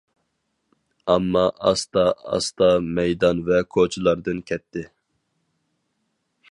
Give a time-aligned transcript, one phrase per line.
[1.11, 4.89] ئامما ئاستا- ئاستا مەيدان ۋە كوچىلاردىن كەتتى.